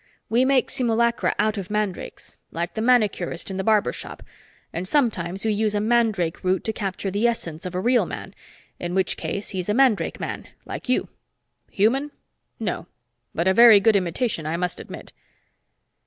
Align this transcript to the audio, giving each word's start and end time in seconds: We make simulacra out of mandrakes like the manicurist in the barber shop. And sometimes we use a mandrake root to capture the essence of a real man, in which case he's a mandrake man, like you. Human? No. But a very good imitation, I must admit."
We 0.29 0.45
make 0.45 0.71
simulacra 0.71 1.35
out 1.37 1.59
of 1.59 1.69
mandrakes 1.69 2.37
like 2.49 2.73
the 2.73 2.81
manicurist 2.81 3.51
in 3.51 3.57
the 3.57 3.63
barber 3.63 3.93
shop. 3.93 4.23
And 4.73 4.87
sometimes 4.87 5.45
we 5.45 5.53
use 5.53 5.75
a 5.75 5.79
mandrake 5.79 6.43
root 6.43 6.63
to 6.63 6.73
capture 6.73 7.11
the 7.11 7.27
essence 7.27 7.67
of 7.67 7.75
a 7.75 7.79
real 7.79 8.07
man, 8.07 8.33
in 8.79 8.95
which 8.95 9.15
case 9.15 9.49
he's 9.51 9.69
a 9.69 9.75
mandrake 9.75 10.19
man, 10.19 10.47
like 10.65 10.89
you. 10.89 11.09
Human? 11.69 12.09
No. 12.59 12.87
But 13.35 13.47
a 13.47 13.53
very 13.53 13.79
good 13.79 13.95
imitation, 13.95 14.47
I 14.47 14.57
must 14.57 14.79
admit." 14.79 15.13